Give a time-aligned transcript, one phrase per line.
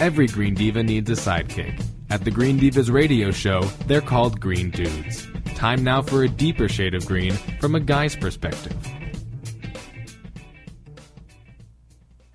[0.00, 1.84] Every Green Diva needs a sidekick.
[2.10, 5.26] At the Green Divas radio show, they're called Green Dudes.
[5.54, 8.76] Time now for a deeper shade of green from a guy's perspective.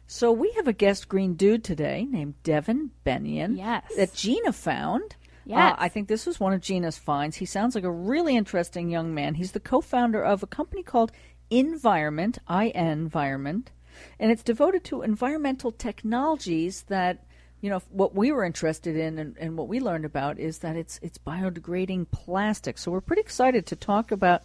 [0.07, 3.55] So we have a guest green dude today named Devan Bennion.
[3.55, 3.83] Yes.
[3.95, 5.15] That Gina found.
[5.45, 5.73] Yes.
[5.73, 7.35] Uh, I think this was one of Gina's finds.
[7.37, 9.35] He sounds like a really interesting young man.
[9.35, 11.11] He's the co-founder of a company called
[11.51, 13.71] Invoroment, I Invoroment,
[14.19, 17.23] and it's devoted to environmental technologies that
[17.61, 20.75] you know what we were interested in and, and what we learned about is that
[20.75, 22.77] it's it's biodegrading plastic.
[22.77, 24.43] So we're pretty excited to talk about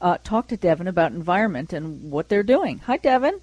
[0.00, 2.78] uh, talk to Devan about Invoroment and what they're doing.
[2.80, 3.40] Hi, Devan.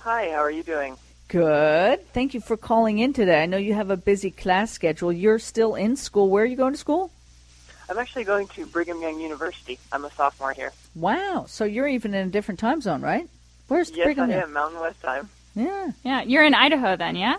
[0.00, 0.96] Hi, how are you doing?
[1.28, 2.06] Good.
[2.12, 3.42] Thank you for calling in today.
[3.42, 5.12] I know you have a busy class schedule.
[5.12, 6.28] You're still in school.
[6.28, 7.10] Where are you going to school?
[7.88, 9.78] I'm actually going to Brigham Young University.
[9.92, 10.72] I'm a sophomore here.
[10.94, 11.46] Wow.
[11.48, 13.28] So you're even in a different time zone, right?
[13.68, 14.42] Where's yes, Brigham I Young?
[14.42, 15.28] am Mountain West time.
[15.54, 15.92] Yeah.
[16.02, 17.36] Yeah, you're in Idaho then, yeah?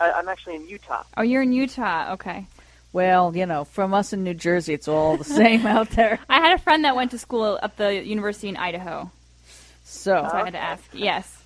[0.00, 1.04] I, I'm actually in Utah.
[1.16, 2.12] Oh, you're in Utah.
[2.14, 2.46] Okay.
[2.92, 6.18] Well, you know, from us in New Jersey, it's all the same out there.
[6.28, 9.10] I had a friend that went to school at the university in Idaho,
[9.84, 10.82] So, so I had to ask.
[10.92, 11.40] Yes.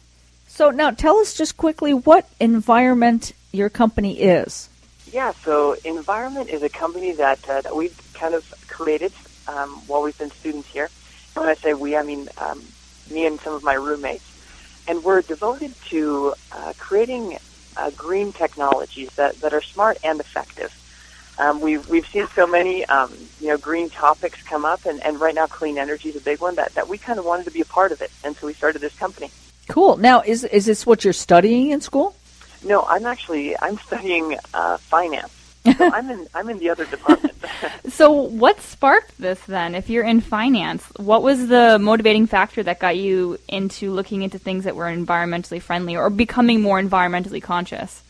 [0.49, 4.69] so now tell us just quickly what Invoroment your company is.
[5.13, 9.13] Yeah, so Invoroment is a company that uh, that we've kind of created
[9.47, 10.89] um, while we've been students here.
[11.35, 12.63] When I say we, I mean um,
[13.11, 14.25] me and some of my roommates,
[14.89, 17.37] and we're devoted to uh, creating
[17.77, 20.73] uh, green technologies that, that are smart and effective.
[21.37, 25.21] Um, we've we've seen so many um, you know green topics come up, and, and
[25.21, 27.51] right now clean energy is a big one that, that we kind of wanted to
[27.51, 29.31] be a part of it, and so we started this company.
[29.69, 29.97] Cool.
[29.97, 32.15] Now, is is this what you're studying in school?
[32.65, 35.33] No, I'm actually I'm studying uh, finance.
[35.65, 37.35] So I'm in I'm in the other department.
[37.89, 39.75] So, what sparked this then?
[39.75, 44.39] If you're in finance, what was the motivating factor that got you into looking into
[44.39, 48.03] things that were environmentally friendly or becoming more environmentally conscious?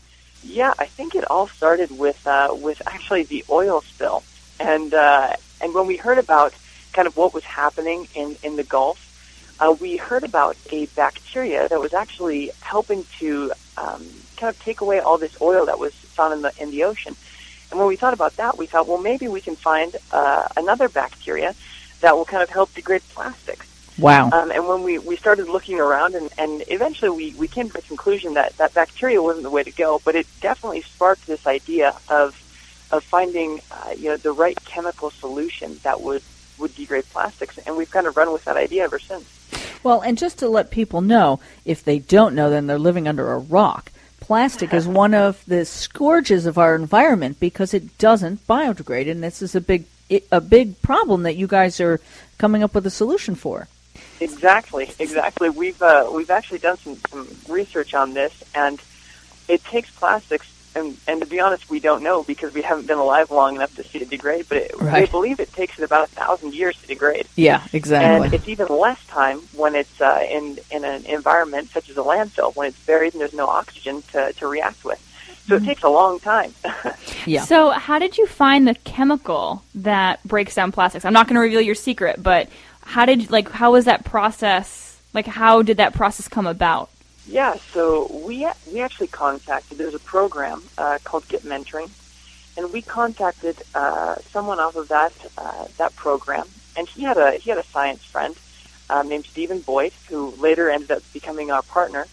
[0.45, 4.23] yeah, I think it all started with uh, with actually the oil spill,
[4.59, 6.53] and uh, and when we heard about
[6.93, 8.99] kind of what was happening in in the Gulf,
[9.59, 14.05] uh, we heard about a bacteria that was actually helping to um,
[14.37, 17.15] kind of take away all this oil that was found in the in the ocean.
[17.71, 20.89] And when we thought about that, we thought, well, maybe we can find uh, another
[20.89, 21.55] bacteria
[22.01, 23.67] that will kind of help degrade plastics.
[23.97, 24.29] Wow.
[24.31, 27.73] Um, and when we, we started looking around, and, and eventually we, we came to
[27.73, 31.47] the conclusion that, that bacteria wasn't the way to go, but it definitely sparked this
[31.47, 32.41] idea of
[32.91, 36.21] of finding uh, you know the right chemical solution that would
[36.57, 39.25] would degrade plastics, and we've kind of run with that idea ever since.
[39.83, 43.33] Well, and just to let people know, if they don't know, then they're living under
[43.33, 43.91] a rock.
[44.19, 49.41] Plastic is one of the scourges of our environment because it doesn't biodegrade, and this
[49.41, 49.85] is a big
[50.31, 51.99] a big problem that you guys are
[52.37, 53.67] coming up with a solution for.
[54.19, 55.49] Exactly, exactly.
[55.49, 58.81] We've uh, we've actually done some, some research on this, and
[59.47, 60.47] it takes plastics.
[60.75, 63.73] And, and to be honest, we don't know because we haven't been alive long enough
[63.77, 64.45] to see it degrade.
[64.49, 65.03] But it, Right.
[65.07, 67.27] we believe it takes it about a thousand years to degrade.
[67.35, 68.25] Yeah, exactly.
[68.25, 72.01] And it's even less time when it's uh, in in an environment such as a
[72.01, 75.01] landfill, when it's buried and there's no oxygen to, to react with.
[75.47, 76.53] So it takes a long time.
[77.27, 77.43] yeah.
[77.43, 81.05] So, how did you find the chemical that breaks down plastics?
[81.05, 82.49] I'm not going to reveal your secret, but
[82.81, 84.99] how did like how was that process?
[85.13, 86.89] Like, how did that process come about?
[87.27, 89.77] Yeah, so we we actually contacted.
[89.77, 91.89] There's a program uh, called Get Mentoring,
[92.55, 96.47] and we contacted uh, someone off of that uh, that program,
[96.77, 98.35] and he had a he had a science friend
[98.89, 102.05] um, named Stephen Boyd, who later ended up becoming our partner.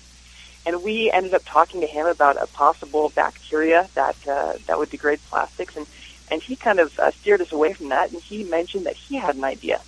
[0.64, 4.90] And we ended up talking to him about a possible bacteria that uh, that would
[4.90, 5.86] degrade plastics, and
[6.30, 8.12] and he kind of uh, steered us away from that.
[8.12, 9.82] And he mentioned that he had an idea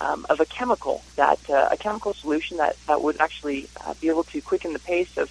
[0.00, 4.08] um, of a chemical that uh, a chemical solution that that would actually uh, be
[4.08, 5.30] able to quicken the pace of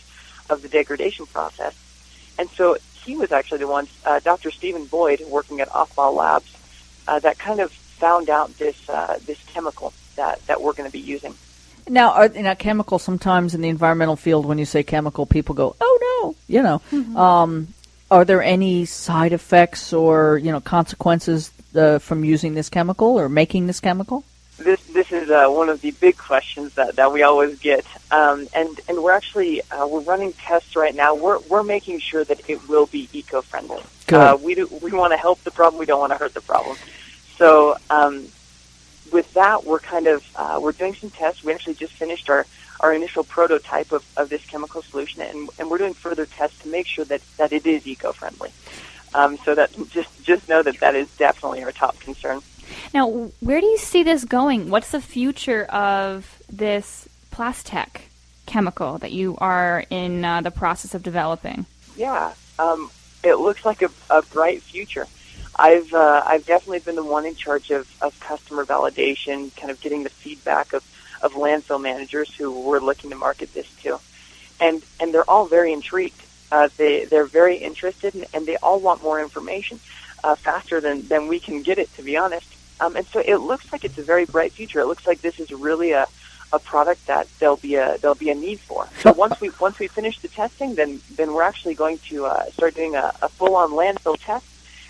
[0.49, 1.75] of the degradation process.
[2.37, 4.51] And so he was actually the one, uh, Dr.
[4.51, 6.51] Stephen Boyd, working at Othball Labs,
[7.07, 10.93] uh, that kind of found out this uh, this chemical that that we're going to
[10.93, 11.35] be using.
[11.87, 15.75] Now, are you chemical sometimes in the environmental field, when you say chemical, people go,
[15.81, 16.81] "Oh no," you know.
[17.19, 17.67] Um,
[18.09, 23.27] are there any side effects or you know consequences uh, from using this chemical or
[23.27, 24.23] making this chemical?
[25.13, 29.03] Is uh, one of the big questions that, that we always get, um, and and
[29.03, 31.13] we're actually uh, we're running tests right now.
[31.13, 33.83] We're we're making sure that it will be eco friendly.
[34.07, 34.19] Good.
[34.19, 35.79] Uh, we do we want to help the problem.
[35.79, 36.77] We don't want to hurt the problem.
[37.37, 38.27] So um,
[39.11, 41.43] with that, we're kind of uh, we're doing some tests.
[41.43, 42.47] We actually just finished our
[42.79, 46.67] our initial prototype of, of this chemical solution, and, and we're doing further tests to
[46.67, 48.51] make sure that, that it is eco friendly.
[49.13, 52.41] Um, so that just just know that that is definitely our top concern.
[52.93, 54.69] Now, where do you see this going?
[54.69, 58.09] What's the future of this plastic
[58.45, 61.65] chemical that you are in uh, the process of developing?
[61.95, 62.33] Yeah.
[62.59, 62.91] Um,
[63.23, 65.07] it looks like a, a bright future.
[65.55, 69.79] I've uh, I've definitely been the one in charge of, of customer validation, kind of
[69.81, 70.83] getting the feedback of,
[71.21, 73.99] of landfill managers who were looking to market this to,
[74.59, 76.21] and and they're all very intrigued.
[76.51, 79.79] Uh, they they're very interested, and, and they all want more information
[80.23, 81.93] uh, faster than than we can get it.
[81.95, 82.47] To be honest,
[82.83, 84.79] um, and so it looks like it's a very bright future.
[84.79, 86.07] It looks like this is really a
[86.51, 88.87] a product that there'll be a there'll be a need for.
[88.99, 92.45] So once we once we finish the testing, then then we're actually going to uh,
[92.51, 94.45] start doing a, a full on landfill test,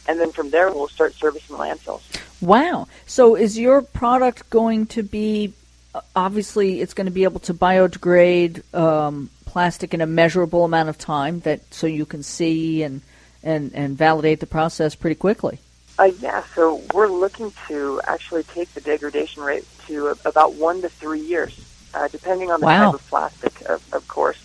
[0.07, 2.01] and then from there we'll start servicing landfills.
[2.41, 2.87] Wow!
[3.05, 5.53] So is your product going to be
[5.93, 10.89] uh, obviously it's going to be able to biodegrade um, plastic in a measurable amount
[10.89, 13.01] of time that so you can see and
[13.43, 15.59] and and validate the process pretty quickly.
[15.99, 20.89] Uh, yeah, so we're looking to actually take the degradation rate to about one to
[20.89, 21.59] three years,
[21.93, 22.85] uh, depending on the Wow.
[22.85, 24.39] type of plastic, of, of course.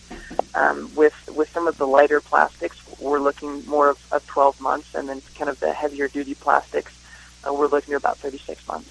[0.54, 4.94] Um, with with some of the lighter plastics, we're looking more of, of 12 months,
[4.94, 6.92] and then kind of the heavier duty plastics,
[7.46, 8.90] uh, we're looking at about 36 months.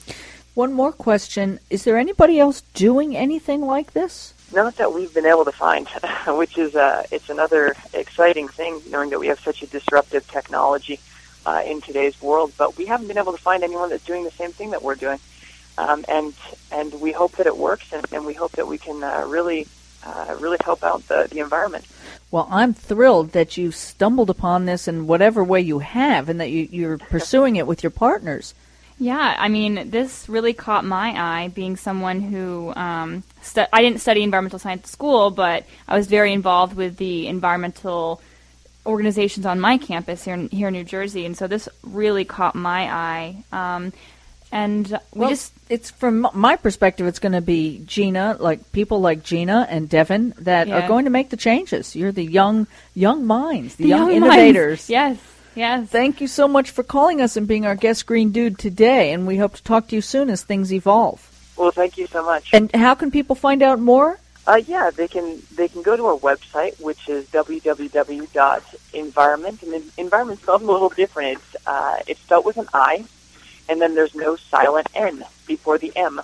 [0.56, 4.33] One more question: Is there anybody else doing anything like this?
[4.51, 5.88] Not that we've been able to find,
[6.27, 11.00] which is uh, it's another exciting thing, knowing that we have such a disruptive technology
[11.47, 12.51] uh, in today's world.
[12.57, 14.95] But we haven't been able to find anyone that's doing the same thing that we're
[14.95, 15.19] doing,
[15.77, 16.33] um, and
[16.71, 19.65] and we hope that it works, and, and we hope that we can uh, really
[20.03, 21.85] uh, really help out the, the environment.
[22.29, 26.49] Well, I'm thrilled that you stumbled upon this in whatever way you have, and that
[26.49, 28.53] you, you're pursuing it with your partners.
[29.00, 34.01] Yeah, I mean, this really caught my eye, being someone who um, stu- I didn't
[34.01, 38.21] study environmental science at school, but I was very involved with the environmental
[38.88, 42.56] organizations on my campus here in, here in New Jersey, and so this really caught
[42.56, 43.44] my eye.
[43.51, 43.94] Um,
[44.51, 49.01] and we Well, just it's from my perspective, it's going to be Gina, like people
[49.01, 50.80] like Gina and Devan, that Yeah.
[50.86, 51.95] are going to make the changes.
[51.98, 54.16] You're the young, young minds, the, the young, minds.
[54.16, 54.89] innovators.
[54.89, 55.18] Yes,
[55.54, 55.89] yes.
[55.89, 59.28] Thank you so much for calling us and being our guest green dude today, and
[59.28, 61.19] we hope to talk to you soon as things evolve.
[61.57, 62.51] Well, thank you so much.
[62.54, 64.18] And how can people find out more?
[64.47, 69.91] Uh, yeah, they can they can go to our website, which is www.Invoroment, and then
[69.97, 71.33] Invoroment spelled a little different.
[71.33, 73.03] It's uh, it's spelled with an I,
[73.67, 76.21] and then there's no silent N before the M,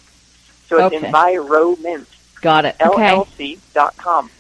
[0.70, 1.08] so it's Okay.
[1.08, 2.08] Invoroment
[2.40, 2.78] Got it.
[2.80, 3.14] Okay.
[3.14, 4.32] llc.com.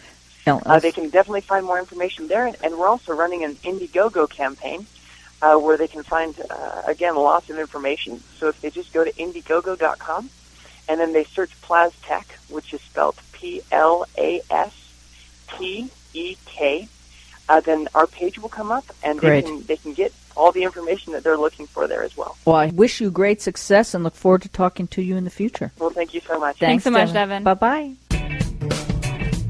[0.47, 4.29] Uh, they can definitely find more information there, and, and we're also running an Indiegogo
[4.29, 4.87] campaign
[5.41, 8.23] uh, where they can find uh, again lots of information.
[8.39, 10.29] So if they just go to Indiegogo.com
[10.87, 14.73] and then they search Plastek, which is spelled P L A S
[15.57, 16.87] T E K,
[17.49, 19.43] uh, then our page will come up, and Great.
[19.43, 22.37] they can they can get all the information that they're looking for there as well.
[22.45, 25.29] Well, I wish you great success and look forward to talking to you in the
[25.29, 25.73] future.
[25.77, 26.57] Well, thank you so much.
[26.57, 27.43] Thanks so much, Devan.
[27.43, 27.93] Bye bye.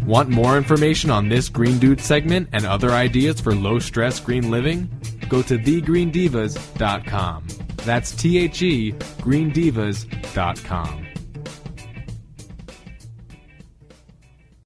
[0.08, 4.50] Want more information on this Green Dude segment and other ideas for low stress green
[4.50, 4.90] living?
[5.30, 7.48] Go to thegreendivas.com.
[7.86, 11.03] That's T H E greendivas.com.